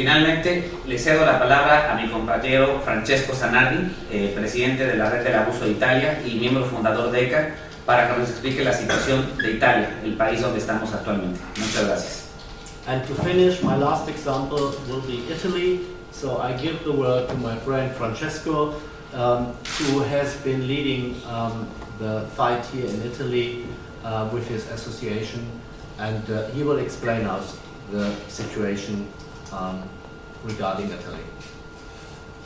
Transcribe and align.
Finalmente, 0.00 0.70
le 0.86 0.98
cedo 0.98 1.26
la 1.26 1.38
palabra 1.38 1.92
a 1.92 1.94
mi 1.94 2.08
compañero 2.08 2.80
Francesco 2.82 3.34
Zanardi, 3.34 3.92
eh, 4.10 4.32
presidente 4.34 4.86
de 4.86 4.96
la 4.96 5.10
Red 5.10 5.24
del 5.24 5.34
Abuso 5.34 5.66
de 5.66 5.72
Italia 5.72 6.22
y 6.24 6.36
miembro 6.36 6.64
fundador 6.64 7.10
de 7.10 7.26
ECA, 7.26 7.54
para 7.84 8.08
que 8.08 8.18
nos 8.18 8.30
explique 8.30 8.64
la 8.64 8.72
situación 8.72 9.36
de 9.36 9.50
Italia, 9.50 10.00
el 10.02 10.14
país 10.14 10.40
donde 10.40 10.58
estamos 10.58 10.90
actualmente. 10.94 11.38
Muchas 11.58 11.84
gracias. 11.84 12.24
And 12.86 13.06
to 13.08 13.14
finish, 13.22 13.62
my 13.62 13.76
last 13.76 14.08
example 14.08 14.72
will 14.88 15.02
be 15.06 15.30
Italy. 15.30 15.82
So 16.12 16.40
I 16.40 16.54
give 16.54 16.82
the 16.82 16.92
word 16.92 17.28
to 17.28 17.34
my 17.34 17.56
friend 17.58 17.94
Francesco, 17.94 18.76
um, 19.12 19.52
who 19.80 20.00
has 20.04 20.34
been 20.42 20.66
leading 20.66 21.16
um, 21.28 21.68
the 21.98 22.24
fight 22.34 22.64
here 22.72 22.88
in 22.88 23.02
Italy 23.02 23.66
uh, 24.02 24.30
with 24.32 24.48
his 24.48 24.66
association, 24.70 25.44
and 25.98 26.24
uh, 26.30 26.46
he 26.54 26.62
will 26.62 26.78
explain 26.78 27.26
us 27.26 27.58
the 27.92 28.10
situation 28.28 29.06
um, 29.52 29.82
regarding 30.44 30.90
Italy. 30.90 31.22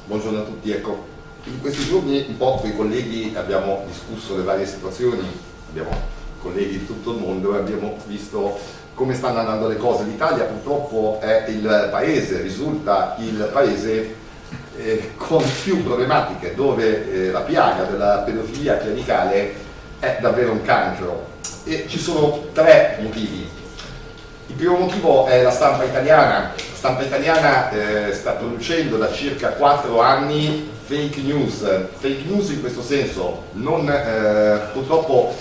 Buongiorno 0.06 0.40
a 0.40 0.44
tutti, 0.44 0.70
ecco, 0.70 1.06
in 1.44 1.60
questi 1.60 1.84
giorni 1.86 2.24
un 2.28 2.36
po' 2.36 2.56
con 2.56 2.68
i 2.68 2.76
colleghi 2.76 3.34
abbiamo 3.36 3.84
discusso 3.86 4.36
le 4.36 4.42
varie 4.42 4.66
situazioni, 4.66 5.26
abbiamo 5.68 5.90
colleghi 6.40 6.78
di 6.78 6.86
tutto 6.86 7.12
il 7.12 7.18
mondo 7.18 7.54
e 7.54 7.58
abbiamo 7.58 7.96
visto 8.06 8.58
come 8.94 9.14
stanno 9.14 9.38
andando 9.40 9.68
le 9.68 9.76
cose. 9.76 10.04
L'Italia 10.04 10.44
purtroppo 10.44 11.18
è 11.20 11.46
il 11.48 11.88
paese, 11.90 12.40
risulta 12.42 13.16
il 13.18 13.48
paese 13.52 14.14
eh, 14.76 15.12
con 15.16 15.42
più 15.62 15.82
problematiche, 15.82 16.54
dove 16.54 17.12
eh, 17.12 17.30
la 17.30 17.40
piaga 17.40 17.84
della 17.84 18.18
pedofilia 18.18 18.78
clericale 18.78 19.54
è 19.98 20.18
davvero 20.20 20.52
un 20.52 20.62
cancro. 20.62 21.32
E 21.64 21.86
ci 21.88 21.98
sono 21.98 22.48
tre 22.52 22.98
motivi. 23.00 23.48
Il 24.46 24.54
primo 24.54 24.76
motivo 24.76 25.26
è 25.26 25.42
la 25.42 25.50
stampa 25.50 25.84
italiana. 25.84 26.52
Stampa 26.84 27.04
italiana 27.04 27.70
eh, 27.70 28.12
sta 28.12 28.32
producendo 28.32 28.98
da 28.98 29.10
circa 29.10 29.52
quattro 29.52 30.02
anni 30.02 30.68
fake 30.84 31.22
news. 31.22 31.60
Fake 31.96 32.24
news 32.26 32.50
in 32.50 32.60
questo 32.60 32.82
senso, 32.82 33.44
non, 33.52 33.88
eh, 33.88 34.68
purtroppo 34.70 35.34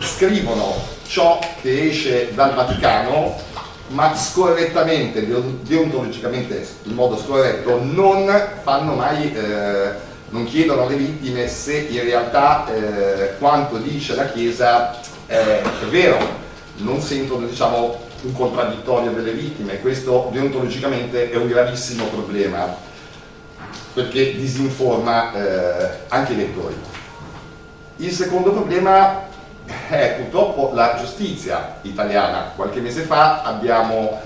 scrivono 0.00 0.74
ciò 1.06 1.38
che 1.62 1.90
esce 1.90 2.34
dal 2.34 2.54
Vaticano, 2.54 3.36
ma 3.90 4.16
scorrettamente, 4.16 5.24
deontologicamente 5.24 6.66
in 6.82 6.94
modo 6.94 7.16
scorretto, 7.18 7.78
non 7.80 8.36
fanno 8.64 8.94
mai, 8.94 9.32
eh, 9.32 9.90
non 10.30 10.44
chiedono 10.44 10.86
alle 10.86 10.96
vittime 10.96 11.46
se 11.46 11.86
in 11.88 12.02
realtà 12.02 12.66
eh, 12.66 13.36
quanto 13.38 13.76
dice 13.76 14.16
la 14.16 14.26
Chiesa 14.26 14.98
è 15.26 15.62
vero, 15.88 16.18
non 16.78 17.00
sentono 17.00 17.46
diciamo, 17.46 18.03
un 18.24 18.32
contraddittorio 18.32 19.12
delle 19.12 19.32
vittime, 19.32 19.80
questo 19.80 20.28
deontologicamente 20.32 21.30
è 21.30 21.36
un 21.36 21.46
gravissimo 21.46 22.06
problema 22.06 22.74
perché 23.92 24.34
disinforma 24.34 25.32
eh, 25.32 25.98
anche 26.08 26.32
i 26.32 26.36
lettori. 26.36 26.74
Il 27.96 28.10
secondo 28.10 28.50
problema 28.50 29.22
è 29.88 30.16
purtroppo 30.18 30.72
la 30.74 30.96
giustizia 30.98 31.76
italiana. 31.82 32.52
Qualche 32.56 32.80
mese 32.80 33.02
fa 33.02 33.42
abbiamo 33.42 34.20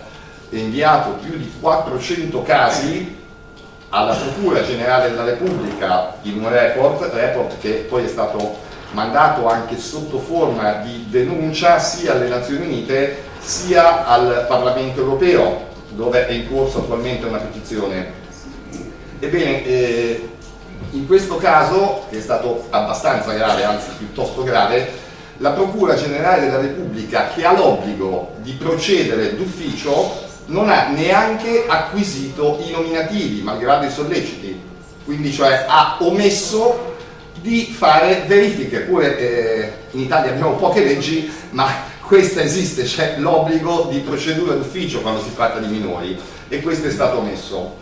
inviato 0.51 1.19
più 1.23 1.37
di 1.37 1.53
400 1.61 2.43
casi 2.43 3.17
alla 3.91 4.15
Procura 4.15 4.63
Generale 4.65 5.11
della 5.11 5.25
Repubblica 5.25 6.15
in 6.23 6.43
un 6.43 6.49
report, 6.49 7.13
report 7.13 7.59
che 7.61 7.87
poi 7.89 8.05
è 8.05 8.09
stato 8.09 8.67
mandato 8.93 9.47
anche 9.49 9.77
sotto 9.77 10.19
forma 10.19 10.73
di 10.75 11.07
denuncia 11.11 11.79
sia 11.79 12.13
alle 12.13 12.29
Nazioni 12.29 12.65
Unite 12.65 13.28
sia 13.41 14.07
al 14.07 14.47
Parlamento 14.49 15.01
Europeo, 15.01 15.67
dove 15.91 16.27
è 16.27 16.33
in 16.33 16.49
corso 16.49 16.79
attualmente 16.79 17.27
una 17.27 17.39
petizione. 17.39 18.13
Ebbene, 19.19 19.65
eh, 19.65 20.29
in 20.93 21.07
questo 21.07 21.37
caso, 21.37 22.05
che 22.11 22.19
è 22.19 22.21
stato 22.21 22.67
abbastanza 22.71 23.33
grave, 23.33 23.65
anzi 23.65 23.89
piuttosto 23.97 24.43
grave, 24.43 25.07
la 25.39 25.51
Procura 25.51 25.95
Generale 25.95 26.47
della 26.47 26.61
Repubblica, 26.61 27.29
che 27.35 27.45
ha 27.45 27.57
l'obbligo 27.57 28.33
di 28.39 28.53
procedere 28.53 29.37
d'ufficio, 29.37 30.27
non 30.47 30.71
ha 30.71 30.89
neanche 30.89 31.65
acquisito 31.67 32.59
i 32.67 32.71
nominativi, 32.71 33.43
malgrado 33.43 33.87
i 33.87 33.91
solleciti, 33.91 34.59
quindi 35.05 35.33
cioè 35.33 35.65
ha 35.69 35.99
omesso 36.01 36.97
di 37.41 37.73
fare 37.77 38.25
verifiche, 38.27 38.81
pure 38.81 39.19
eh, 39.19 39.73
in 39.93 40.01
Italia 40.01 40.31
abbiamo 40.31 40.57
poche 40.57 40.83
leggi, 40.83 41.31
ma 41.51 41.67
questa 42.09 42.41
esiste, 42.41 42.85
c'è 42.85 43.17
l'obbligo 43.19 43.89
di 43.91 43.99
procedura 43.99 44.55
d'ufficio 44.55 45.03
quando 45.03 45.21
si 45.21 45.35
tratta 45.35 45.59
di 45.59 45.67
minori 45.67 46.19
e 46.49 46.63
questo 46.63 46.87
è 46.87 46.91
stato 46.91 47.19
omesso. 47.19 47.77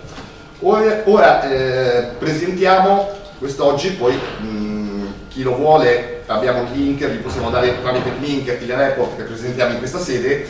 Ora, 0.61 1.03
ora 1.05 1.49
eh, 1.49 2.09
presentiamo 2.19 3.09
quest'oggi, 3.39 3.91
poi 3.91 4.15
mh, 4.15 5.29
chi 5.29 5.45
lo 5.45 5.55
vuole 5.55 6.25
abbiamo 6.27 6.63
il 6.63 6.71
link, 6.73 7.07
vi 7.07 7.19
possiamo 7.19 7.51
dare 7.51 7.81
tramite 7.81 8.09
il 8.09 8.17
link 8.19 8.59
il 8.61 8.73
report 8.73 9.15
che 9.15 9.23
presentiamo 9.23 9.75
in 9.75 9.79
questa 9.79 10.01
sede, 10.01 10.45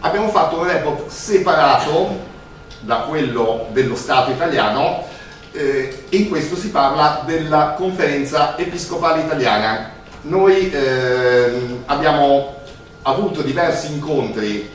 abbiamo 0.00 0.30
fatto 0.30 0.60
un 0.60 0.66
report 0.66 1.10
separato 1.10 2.24
da 2.80 3.04
quello 3.10 3.66
dello 3.72 3.94
Stato 3.94 4.30
italiano 4.30 5.04
eh, 5.52 6.04
in 6.08 6.30
questo 6.30 6.56
si 6.56 6.70
parla 6.70 7.24
della 7.26 7.74
conferenza 7.76 8.56
episcopale 8.56 9.20
italiana. 9.20 9.96
Noi 10.22 10.70
eh, 10.70 11.80
abbiamo 11.84 12.57
avuto 13.08 13.42
diversi 13.42 13.92
incontri 13.92 14.68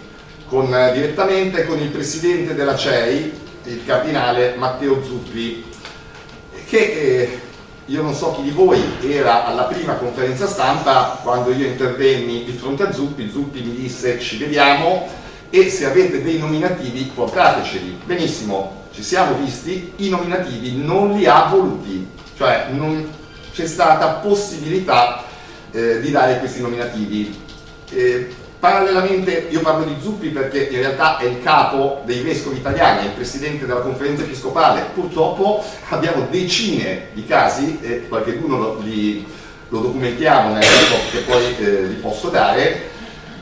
con, 0.47 0.67
direttamente 0.93 1.65
con 1.65 1.79
il 1.79 1.89
presidente 1.89 2.53
della 2.53 2.75
CEI, 2.75 3.41
il 3.63 3.85
cardinale 3.85 4.55
Matteo 4.57 5.03
Zuppi, 5.03 5.65
che 6.67 6.77
eh, 6.77 7.41
io 7.87 8.01
non 8.01 8.13
so 8.13 8.33
chi 8.33 8.43
di 8.43 8.51
voi 8.51 8.81
era 9.01 9.45
alla 9.45 9.63
prima 9.63 9.93
conferenza 9.93 10.47
stampa 10.47 11.19
quando 11.21 11.51
io 11.51 11.67
intervenni 11.67 12.43
di 12.43 12.51
fronte 12.51 12.83
a 12.83 12.91
Zuppi, 12.91 13.29
Zuppi 13.29 13.61
mi 13.61 13.75
disse 13.75 14.19
ci 14.19 14.37
vediamo 14.37 15.07
e 15.49 15.69
se 15.69 15.85
avete 15.85 16.23
dei 16.23 16.39
nominativi 16.39 17.11
portateceli. 17.13 17.99
Benissimo, 18.05 18.85
ci 18.91 19.03
siamo 19.03 19.35
visti, 19.35 19.93
i 19.97 20.09
nominativi 20.09 20.77
non 20.77 21.13
li 21.13 21.25
ha 21.25 21.47
voluti, 21.49 22.07
cioè 22.37 22.67
non 22.71 23.07
c'è 23.53 23.67
stata 23.67 24.07
possibilità 24.13 25.23
eh, 25.71 25.99
di 25.99 26.09
dare 26.09 26.39
questi 26.39 26.61
nominativi. 26.61 27.41
Eh, 27.95 28.35
Parallelamente 28.63 29.47
io 29.49 29.59
parlo 29.59 29.83
di 29.83 29.97
Zuppi 29.99 30.29
perché 30.29 30.69
in 30.71 30.79
realtà 30.79 31.17
è 31.17 31.25
il 31.25 31.43
capo 31.43 32.01
dei 32.05 32.21
vescovi 32.21 32.59
italiani, 32.59 33.01
è 33.01 33.07
il 33.07 33.11
presidente 33.11 33.65
della 33.65 33.81
conferenza 33.81 34.23
episcopale. 34.23 34.85
Purtroppo 34.93 35.61
abbiamo 35.89 36.27
decine 36.29 37.07
di 37.11 37.25
casi, 37.25 37.79
e 37.81 38.07
qualcuno 38.07 38.57
lo, 38.57 38.79
li, 38.79 39.27
lo 39.67 39.79
documentiamo 39.81 40.53
nel 40.53 40.63
report 40.63 41.11
che 41.11 41.17
poi 41.29 41.57
eh, 41.57 41.71
vi 41.87 41.95
posso 41.95 42.29
dare, 42.29 42.89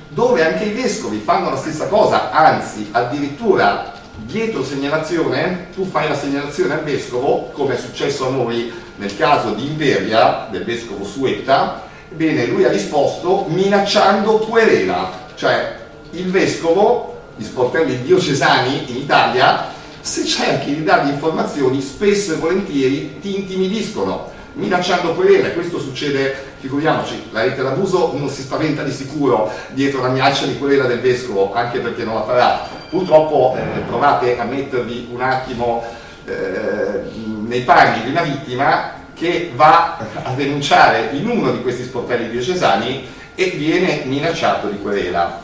dove 0.08 0.44
anche 0.44 0.64
i 0.64 0.72
vescovi 0.72 1.20
fanno 1.20 1.52
la 1.52 1.58
stessa 1.58 1.86
cosa, 1.86 2.32
anzi 2.32 2.88
addirittura 2.90 3.94
dietro 4.16 4.64
segnalazione 4.64 5.68
tu 5.72 5.86
fai 5.86 6.10
la 6.10 6.18
segnalazione 6.18 6.74
al 6.74 6.84
vescovo, 6.84 7.52
come 7.52 7.76
è 7.76 7.78
successo 7.78 8.26
a 8.26 8.32
noi 8.32 8.74
nel 8.96 9.16
caso 9.16 9.52
di 9.52 9.68
Imperia, 9.68 10.48
del 10.50 10.64
vescovo 10.64 11.06
Suetta, 11.06 11.90
Bene, 12.14 12.46
lui 12.46 12.66
ha 12.66 12.70
risposto 12.70 13.46
minacciando 13.48 14.40
querela, 14.40 15.28
cioè 15.36 15.78
il 16.12 16.30
vescovo, 16.30 17.20
gli 17.38 17.44
sportelli 17.44 18.02
diocesani 18.02 18.92
in 18.92 18.98
Italia, 18.98 19.68
se 20.02 20.26
cerchi 20.26 20.76
di 20.76 20.84
dargli 20.84 21.10
informazioni 21.10 21.80
spesso 21.80 22.34
e 22.34 22.36
volentieri 22.36 23.20
ti 23.22 23.38
intimidiscono, 23.38 24.30
minacciando 24.54 25.14
querela. 25.14 25.52
Questo 25.52 25.80
succede, 25.80 26.36
figuriamoci, 26.60 27.30
la 27.32 27.44
rete 27.44 27.64
d'abuso 27.64 28.12
non 28.18 28.30
si 28.30 28.42
spaventa 28.42 28.84
di 28.84 28.92
sicuro 28.92 29.50
dietro 29.70 30.02
la 30.02 30.10
minaccia 30.10 30.46
di 30.46 30.58
querela 30.58 30.88
del 30.88 31.00
vescovo, 31.00 31.54
anche 31.54 31.80
perché 31.80 32.04
non 32.04 32.16
la 32.16 32.24
farà. 32.24 32.68
Purtroppo 32.90 33.56
eh, 33.58 33.80
provate 33.88 34.38
a 34.38 34.44
mettervi 34.44 35.08
un 35.14 35.22
attimo 35.22 35.82
eh, 36.26 37.10
nei 37.48 37.62
panni 37.62 38.04
di 38.04 38.10
una 38.10 38.22
vittima 38.22 39.00
che 39.22 39.52
va 39.54 40.00
a 40.24 40.32
denunciare 40.32 41.10
in 41.12 41.28
uno 41.28 41.52
di 41.52 41.62
questi 41.62 41.84
sportelli 41.84 42.28
diocesani 42.32 43.08
e 43.36 43.52
viene 43.52 44.02
minacciato 44.06 44.68
di 44.68 44.82
querela. 44.82 45.44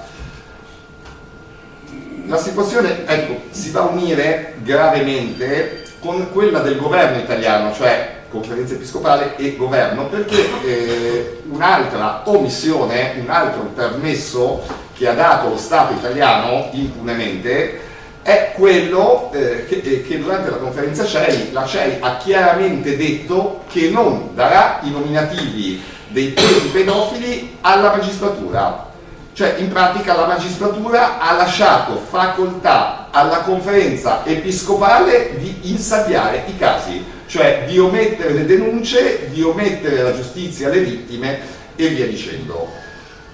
La 2.25 2.37
situazione 2.37 3.05
ecco, 3.05 3.43
si 3.51 3.69
va 3.69 3.81
a 3.81 3.89
unire 3.89 4.55
gravemente 4.63 5.83
con 5.99 6.31
quella 6.31 6.61
del 6.61 6.79
governo 6.79 7.19
italiano, 7.19 7.71
cioè 7.71 8.23
conferenza 8.29 8.73
episcopale 8.73 9.35
e 9.35 9.55
governo, 9.55 10.07
perché 10.07 10.47
eh, 10.65 11.41
un'altra 11.47 12.23
omissione, 12.25 13.13
un 13.19 13.29
altro 13.29 13.61
permesso 13.75 14.59
che 14.95 15.07
ha 15.07 15.13
dato 15.13 15.49
lo 15.49 15.57
Stato 15.57 15.93
italiano 15.93 16.69
impunemente 16.71 17.79
è 18.27 18.51
quello 18.53 19.31
eh, 19.31 19.65
che, 19.67 19.75
eh, 19.75 20.03
che, 20.03 20.19
durante 20.19 20.49
la 20.49 20.57
conferenza 20.57 21.05
CEI 21.05 21.53
la 21.53 21.65
CEI 21.65 21.99
ha 22.01 22.17
chiaramente 22.17 22.97
detto 22.97 23.63
che 23.69 23.89
non 23.89 24.31
darà 24.33 24.81
i 24.83 24.91
nominativi 24.91 25.81
dei 26.09 26.35
pedofili 26.73 27.55
alla 27.61 27.91
magistratura. 27.91 28.89
Cioè 29.31 29.55
in 29.59 29.69
pratica 29.69 30.13
la 30.13 30.25
magistratura 30.25 31.19
ha 31.19 31.37
lasciato 31.37 32.01
facoltà 32.05 33.07
alla 33.11 33.43
conferenza 33.43 34.25
episcopale 34.25 35.37
di 35.37 35.71
insabbiare 35.71 36.43
i 36.47 36.57
casi, 36.57 37.05
cioè 37.27 37.63
di 37.65 37.79
omettere 37.79 38.33
le 38.33 38.45
denunce, 38.45 39.29
di 39.31 39.41
omettere 39.41 40.01
la 40.01 40.13
giustizia 40.13 40.67
alle 40.67 40.79
vittime 40.79 41.39
e 41.77 41.87
via 41.87 42.05
dicendo. 42.05 42.86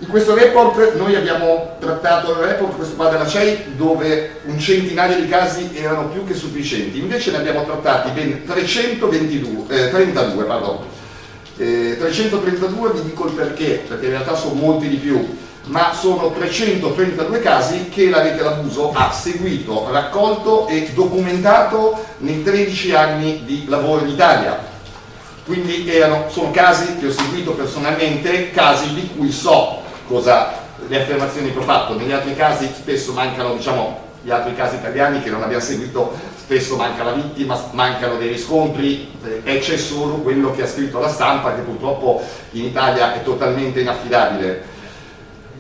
In 0.04 0.10
questo 0.10 0.36
report 0.36 0.96
noi 0.96 1.16
abbiamo 1.16 1.78
trattato 1.80 2.32
il 2.32 2.38
report 2.40 2.76
questo 2.76 2.96
qua 2.96 3.08
della 3.08 3.26
CEI 3.26 3.76
dove 3.78 4.42
un 4.44 4.60
centinaio 4.60 5.18
di 5.18 5.30
casi 5.30 5.70
erano 5.74 6.10
più 6.10 6.26
che 6.26 6.34
sufficienti, 6.34 7.00
invece 7.00 7.32
ne 7.32 7.38
abbiamo 7.38 7.64
trattati 7.64 8.12
ben 8.12 8.44
322, 8.44 9.74
eh, 9.74 9.90
32, 9.90 10.44
pardon. 10.44 10.80
Eh, 11.56 11.96
332 11.98 12.92
vi 12.92 13.04
dico 13.04 13.28
il 13.28 13.32
perché, 13.32 13.86
perché 13.88 14.08
in 14.08 14.12
realtà 14.12 14.36
sono 14.36 14.56
molti 14.56 14.90
di 14.90 14.98
più, 14.98 15.38
ma 15.68 15.94
sono 15.94 16.32
332 16.32 17.40
casi 17.40 17.88
che 17.88 18.10
la 18.10 18.22
rete 18.22 18.44
d'abuso 18.44 18.92
ha 18.94 19.10
seguito, 19.10 19.88
raccolto 19.90 20.68
e 20.68 20.92
documentato 20.94 21.98
nei 22.18 22.44
13 22.44 22.94
anni 22.94 23.44
di 23.46 23.64
lavoro 23.70 24.04
in 24.04 24.10
Italia. 24.10 24.72
Quindi 25.46 25.90
erano, 25.90 26.26
sono 26.30 26.52
casi 26.52 26.98
che 26.98 27.08
ho 27.08 27.12
seguito 27.12 27.52
personalmente, 27.54 28.52
casi 28.52 28.94
di 28.94 29.10
cui 29.16 29.32
so 29.32 29.83
cosa, 30.08 30.54
le 30.88 31.02
affermazioni 31.02 31.52
che 31.52 31.60
ho 31.60 31.64
fatto. 31.64 31.96
Negli 31.96 32.12
altri 32.12 32.36
casi 32.36 32.68
spesso 32.74 33.14
mancano, 33.14 33.56
diciamo, 33.56 34.02
gli 34.22 34.32
altri 34.32 34.56
casi 34.56 34.76
italiani 34.76 35.22
che 35.22 35.30
non 35.30 35.44
abbiamo 35.44 35.62
seguito, 35.62 36.14
spesso 36.38 36.76
manca 36.76 37.04
la 37.04 37.12
vittima, 37.12 37.62
mancano 37.72 38.18
dei 38.18 38.30
riscontri 38.30 39.12
eh, 39.24 39.42
e 39.44 39.60
c'è 39.60 39.78
solo 39.78 40.16
quello 40.16 40.52
che 40.52 40.64
ha 40.64 40.68
scritto 40.68 41.00
la 41.00 41.10
stampa 41.10 41.54
che 41.56 41.62
purtroppo 41.62 42.22
in 42.52 42.66
Italia 42.66 43.14
è 43.14 43.24
totalmente 43.24 43.82
inaffidabile. 43.82 44.64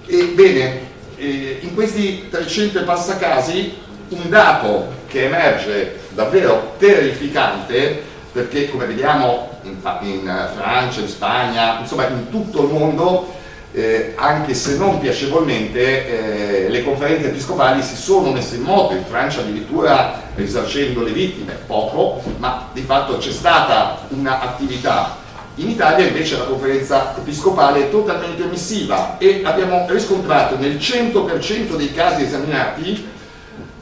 Ebbene, 0.05 0.91
eh, 1.17 1.59
in 1.61 1.73
questi 1.73 2.27
300 2.29 2.79
e 2.79 2.83
passa 2.83 3.17
casi 3.17 3.77
un 4.09 4.29
dato 4.29 5.01
che 5.07 5.25
emerge 5.25 5.99
davvero 6.09 6.73
terrificante 6.77 8.11
perché 8.31 8.69
come 8.69 8.85
vediamo 8.85 9.59
in 9.63 9.77
Francia, 9.79 10.99
in 10.99 11.07
Spagna, 11.07 11.79
insomma 11.79 12.07
in 12.07 12.29
tutto 12.29 12.63
il 12.63 12.69
mondo 12.69 13.32
eh, 13.73 14.13
anche 14.15 14.53
se 14.53 14.77
non 14.77 14.99
piacevolmente, 14.99 16.65
eh, 16.65 16.69
le 16.69 16.83
conferenze 16.83 17.29
episcopali 17.29 17.81
si 17.81 17.95
sono 17.95 18.31
messe 18.31 18.55
in 18.57 18.61
moto, 18.61 18.93
in 18.93 19.03
Francia 19.03 19.39
addirittura 19.39 20.21
risarcendo 20.35 21.01
le 21.01 21.11
vittime, 21.11 21.57
poco, 21.65 22.21
ma 22.37 22.69
di 22.71 22.81
fatto 22.81 23.17
c'è 23.17 23.31
stata 23.31 24.05
un'attività. 24.09 25.17
In 25.55 25.69
Italia 25.69 26.05
invece 26.05 26.37
la 26.37 26.45
conferenza 26.45 27.15
episcopale 27.17 27.85
è 27.85 27.91
totalmente 27.91 28.43
omissiva 28.43 29.17
e 29.17 29.41
abbiamo 29.43 29.85
riscontrato 29.89 30.57
nel 30.57 30.75
100% 30.75 31.75
dei 31.75 31.93
casi 31.93 32.23
esaminati 32.23 33.07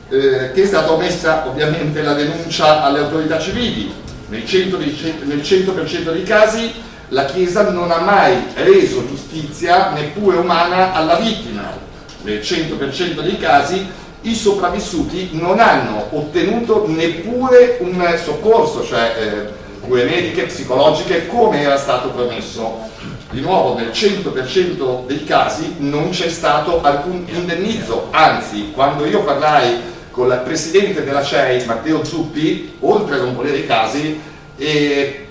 eh, 0.09 0.51
che 0.53 0.63
è 0.63 0.65
stata 0.65 0.91
omessa 0.91 1.47
ovviamente 1.47 2.01
la 2.01 2.13
denuncia 2.13 2.81
alle 2.81 2.99
autorità 2.99 3.39
civili, 3.39 3.93
nel 4.27 4.43
100%, 4.43 5.25
nel 5.25 5.43
100 5.43 6.11
dei 6.11 6.23
casi 6.23 6.71
la 7.11 7.25
Chiesa 7.25 7.69
non 7.71 7.91
ha 7.91 7.99
mai 7.99 8.47
reso 8.55 9.05
giustizia 9.05 9.89
neppure 9.91 10.37
umana 10.37 10.93
alla 10.93 11.15
vittima. 11.15 11.77
Nel 12.21 12.39
100% 12.39 13.21
dei 13.21 13.37
casi 13.37 13.85
i 14.21 14.35
sopravvissuti 14.35 15.29
non 15.33 15.59
hanno 15.59 16.07
ottenuto 16.11 16.85
neppure 16.87 17.77
un 17.81 18.19
soccorso, 18.23 18.83
cioè 18.83 19.13
eh, 19.17 19.79
cure 19.81 20.05
mediche, 20.05 20.43
psicologiche, 20.43 21.27
come 21.27 21.61
era 21.61 21.77
stato 21.77 22.09
promesso. 22.09 22.89
Di 23.31 23.41
nuovo, 23.41 23.77
nel 23.77 23.89
100% 23.89 25.05
dei 25.05 25.23
casi 25.23 25.75
non 25.79 26.09
c'è 26.09 26.29
stato 26.29 26.81
alcun 26.81 27.25
indennizzo, 27.27 28.07
anzi, 28.11 28.71
quando 28.71 29.05
io 29.05 29.23
parlai 29.23 29.89
con 30.11 30.29
il 30.29 30.41
presidente 30.43 31.03
della 31.03 31.23
CEI, 31.23 31.65
Matteo 31.65 32.03
Zuppi, 32.03 32.75
oltre 32.81 33.15
a 33.15 33.21
non 33.21 33.35
volere 33.35 33.57
i 33.57 33.65
casi, 33.65 34.19
e, 34.57 35.27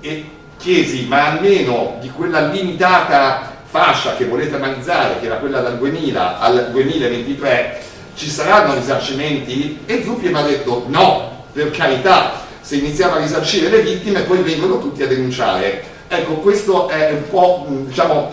e 0.00 0.30
chiesi 0.58 1.06
ma 1.06 1.30
almeno 1.30 1.96
di 2.00 2.10
quella 2.10 2.48
limitata 2.48 3.56
fascia 3.64 4.16
che 4.16 4.26
volete 4.26 4.56
analizzare, 4.56 5.18
che 5.20 5.26
era 5.26 5.36
quella 5.36 5.60
dal 5.60 5.78
2000 5.78 6.40
al 6.40 6.68
2023, 6.70 7.82
ci 8.14 8.28
saranno 8.28 8.74
risarcimenti? 8.74 9.80
E 9.86 10.02
Zuppi 10.02 10.28
mi 10.28 10.38
ha 10.38 10.42
detto 10.42 10.84
no, 10.88 11.46
per 11.52 11.70
carità, 11.70 12.32
se 12.60 12.76
iniziamo 12.76 13.14
a 13.14 13.18
risarcire 13.18 13.68
le 13.68 13.82
vittime 13.82 14.22
poi 14.22 14.38
vengono 14.38 14.78
tutti 14.80 15.02
a 15.02 15.06
denunciare. 15.06 15.82
Ecco, 16.08 16.34
questo 16.34 16.88
è 16.88 17.10
un 17.10 17.28
po', 17.28 17.66
diciamo, 17.68 18.32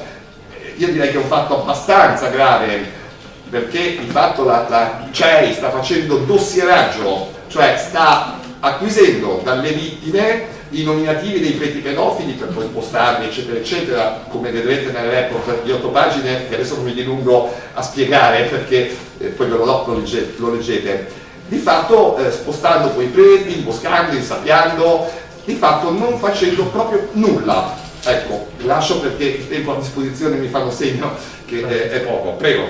io 0.78 0.88
direi 0.88 1.10
che 1.10 1.16
è 1.16 1.22
un 1.22 1.28
fatto 1.28 1.62
abbastanza 1.62 2.30
grave, 2.30 3.04
perché 3.50 3.98
di 4.00 4.08
fatto 4.08 4.44
la, 4.44 4.66
la 4.68 5.08
CEI 5.12 5.54
sta 5.54 5.70
facendo 5.70 6.18
dossieraggio, 6.18 7.32
cioè 7.48 7.76
sta 7.78 8.35
acquisendo 8.66 9.42
dalle 9.44 9.72
vittime 9.72 10.54
i 10.70 10.84
nominativi 10.84 11.40
dei 11.40 11.52
preti 11.52 11.80
pedofili 11.80 12.34
per 12.34 12.48
poi 12.48 12.66
spostarli 12.66 13.28
eccetera 13.28 13.60
eccetera 13.60 14.26
come 14.28 14.50
vedrete 14.50 14.92
nel 14.92 15.08
report 15.08 15.62
di 15.62 15.72
otto 15.72 15.90
pagine 15.90 16.48
che 16.48 16.56
adesso 16.56 16.76
non 16.76 16.86
mi 16.86 16.94
dilungo 16.94 17.54
a 17.74 17.82
spiegare 17.84 18.46
perché 18.46 18.96
eh, 19.20 19.28
poi 19.28 19.48
ve 19.48 19.58
lo, 19.58 19.66
lo, 19.66 19.96
leggete, 19.96 20.34
lo 20.38 20.52
leggete. 20.52 21.24
Di 21.48 21.60
fatto 21.60 22.18
eh, 22.18 22.32
spostando 22.32 22.90
quei 22.90 23.08
preti, 23.08 23.60
imboscando, 23.60 24.16
insabbiando 24.16 25.12
di 25.44 25.54
fatto 25.54 25.92
non 25.92 26.18
facendo 26.18 26.66
proprio 26.66 27.10
nulla. 27.12 27.78
Ecco, 28.04 28.48
lascio 28.64 29.00
perché 29.00 29.26
il 29.26 29.48
tempo 29.48 29.76
a 29.76 29.80
disposizione 29.80 30.38
mi 30.38 30.48
fanno 30.48 30.72
segno 30.72 31.16
che 31.46 31.62
è, 31.62 31.90
è 31.92 32.00
poco, 32.00 32.32
prego. 32.32 32.64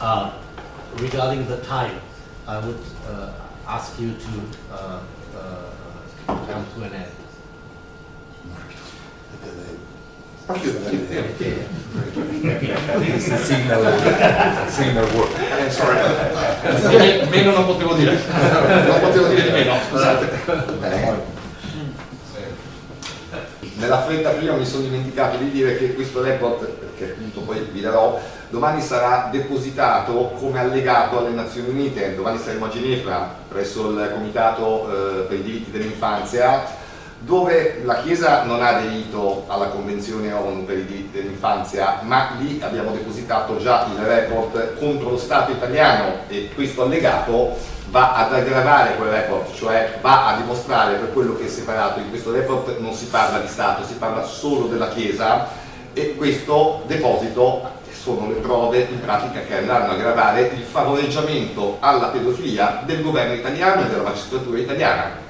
Uh, 0.00 0.28
regarding 1.00 1.44
the 1.48 1.58
time 1.60 2.00
I 2.46 2.58
would 2.58 2.78
uh, 3.08 3.30
ask 3.66 3.98
you 3.98 4.14
to 4.16 4.72
uh, 4.72 4.98
come 6.46 6.66
to 6.74 6.82
an 6.82 6.94
end 6.94 7.24
Signal 14.68 15.08
work. 15.14 15.32
Eh, 15.38 15.70
sorry. 15.70 17.28
meno 17.30 17.52
non 17.52 17.64
potevo 17.64 17.94
dire. 17.94 18.12
Non 18.12 19.00
potevo 19.00 19.28
dire 19.28 19.42
di 19.42 19.50
meno, 19.50 19.74
scusate. 19.88 20.28
Nella 23.76 24.02
fretta 24.02 24.30
prima 24.30 24.52
mi 24.54 24.66
sono 24.66 24.82
dimenticato 24.82 25.38
di 25.38 25.50
dire 25.50 25.78
che 25.78 25.94
questo 25.94 26.22
report, 26.22 26.68
che 26.96 27.04
appunto 27.04 27.40
poi 27.40 27.60
vi 27.72 27.80
darò, 27.80 28.20
domani 28.48 28.80
sarà 28.80 29.28
depositato 29.30 30.32
come 30.38 30.58
allegato 30.58 31.18
alle 31.18 31.30
Nazioni 31.30 31.68
Unite, 31.68 32.14
domani 32.14 32.38
saremo 32.38 32.66
a 32.66 32.68
Ginevra 32.68 33.34
presso 33.48 33.90
il 33.90 34.10
Comitato 34.12 34.88
eh, 34.88 35.22
per 35.22 35.38
i 35.38 35.42
diritti 35.42 35.70
dell'infanzia 35.70 36.82
dove 37.24 37.80
la 37.84 38.02
Chiesa 38.02 38.44
non 38.44 38.62
ha 38.62 38.76
aderito 38.76 39.44
alla 39.48 39.68
Convenzione 39.68 40.32
ONU 40.32 40.64
per 40.64 40.78
i 40.78 40.84
diritti 40.84 41.20
dell'infanzia, 41.20 42.00
ma 42.02 42.36
lì 42.38 42.60
abbiamo 42.62 42.92
depositato 42.92 43.56
già 43.58 43.86
il 43.90 44.04
report 44.04 44.78
contro 44.78 45.10
lo 45.10 45.16
Stato 45.16 45.52
italiano 45.52 46.18
e 46.28 46.50
questo 46.54 46.82
allegato 46.82 47.56
va 47.88 48.14
ad 48.14 48.34
aggravare 48.34 48.96
quel 48.96 49.10
report, 49.10 49.54
cioè 49.54 49.98
va 50.00 50.26
a 50.26 50.36
dimostrare 50.36 50.96
per 50.96 51.12
quello 51.12 51.36
che 51.36 51.46
è 51.46 51.48
separato. 51.48 52.00
In 52.00 52.10
questo 52.10 52.32
report 52.32 52.78
non 52.78 52.92
si 52.92 53.06
parla 53.06 53.38
di 53.38 53.48
Stato, 53.48 53.84
si 53.84 53.94
parla 53.94 54.24
solo 54.24 54.66
della 54.66 54.88
Chiesa 54.88 55.62
e 55.94 56.14
questo 56.16 56.82
deposito 56.86 57.70
sono 57.90 58.28
le 58.28 58.34
prove 58.34 58.86
in 58.90 59.00
pratica 59.00 59.40
che 59.40 59.56
andranno 59.56 59.92
a 59.92 59.94
aggravare 59.94 60.52
il 60.54 60.62
favoreggiamento 60.62 61.78
alla 61.80 62.08
pedofilia 62.08 62.82
del 62.84 63.02
governo 63.02 63.32
italiano 63.32 63.86
e 63.86 63.88
della 63.88 64.02
magistratura 64.02 64.58
italiana 64.58 65.22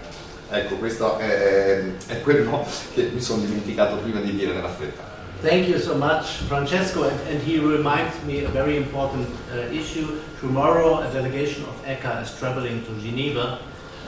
Ecco, 0.54 0.76
questo 0.76 1.18
è, 1.18 1.82
è 2.06 2.20
quello 2.22 2.64
che 2.92 3.10
mi 3.12 3.20
sono 3.20 3.40
dimenticato 3.40 3.96
prima 3.96 4.20
di 4.20 4.36
dire 4.36 4.52
nella 4.52 4.68
fretta. 4.68 5.02
Thank 5.42 5.66
you 5.66 5.78
so 5.78 5.96
much, 5.96 6.44
Francesco. 6.46 7.02
And, 7.02 7.18
and 7.28 7.42
he 7.42 7.58
reminds 7.58 8.14
me 8.24 8.44
a 8.44 8.48
very 8.48 8.76
important 8.76 9.28
uh, 9.52 9.72
issue. 9.72 10.20
Tomorrow, 10.40 11.00
a 11.00 11.08
delegation 11.10 11.64
of 11.64 11.74
ECHA 11.84 12.22
is 12.22 12.38
traveling 12.38 12.84
to 12.84 12.92
Geneva, 13.00 13.58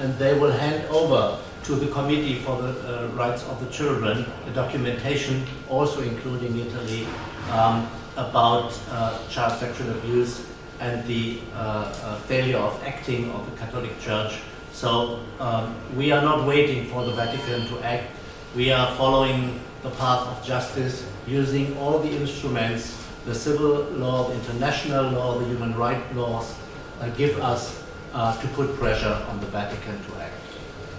and 0.00 0.16
they 0.18 0.38
will 0.38 0.52
hand 0.52 0.84
over 0.88 1.36
to 1.66 1.75
the 1.75 1.88
Committee 1.88 2.37
for 2.37 2.62
the 2.62 2.70
uh, 2.70 3.08
Rights 3.08 3.44
of 3.44 3.61
the 3.61 3.70
Children 3.73 4.25
a 4.46 4.50
documentation, 4.50 5.44
also 5.68 6.00
including 6.02 6.58
Italy, 6.58 7.06
um, 7.50 7.88
about 8.16 8.78
uh, 8.90 9.18
child 9.28 9.58
sexual 9.58 9.90
abuse 9.90 10.46
and 10.80 11.06
the 11.06 11.40
uh, 11.54 11.56
uh, 11.56 12.16
failure 12.20 12.58
of 12.58 12.82
acting 12.85 13.30
of 13.32 13.50
the 13.50 13.56
Catholic 13.58 13.99
Church 14.00 14.40
so 14.76 15.20
um, 15.40 15.75
we 15.96 16.12
are 16.12 16.20
not 16.20 16.46
waiting 16.46 16.85
for 16.88 17.02
the 17.02 17.12
Vatican 17.12 17.66
to 17.68 17.82
act. 17.82 18.11
We 18.54 18.70
are 18.70 18.94
following 18.96 19.58
the 19.82 19.88
path 19.88 20.28
of 20.28 20.44
justice, 20.44 21.08
using 21.26 21.75
all 21.78 21.99
the 21.99 22.11
instruments, 22.11 23.02
the 23.25 23.35
civil 23.35 23.85
law, 23.96 24.28
the 24.28 24.35
international 24.35 25.12
law, 25.12 25.38
the 25.38 25.46
human 25.46 25.75
rights 25.75 26.14
laws, 26.14 26.54
uh, 27.00 27.08
give 27.16 27.40
us 27.40 27.82
uh, 28.12 28.38
to 28.38 28.46
put 28.49 28.76
pressure 28.76 29.16
on 29.30 29.40
the 29.40 29.46
Vatican 29.46 29.96
to 30.11 30.20
act. 30.20 30.35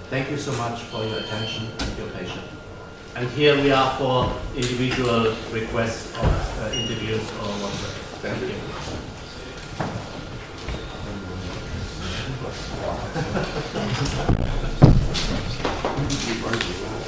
Thank 0.10 0.32
you 0.32 0.38
so 0.38 0.54
much 0.54 0.84
for 0.84 1.04
your 1.04 1.20
attention 1.20 1.68
and 1.80 1.98
your 1.98 2.08
patience. 2.12 2.48
And 3.16 3.30
here 3.32 3.56
we 3.62 3.72
are 3.72 3.98
for 3.98 4.34
individual 4.56 5.36
requests 5.52 6.16
of 6.16 6.24
uh, 6.24 6.70
interviews 6.72 7.30
or 7.42 7.52
whatever. 7.60 7.92
Thank, 8.22 8.40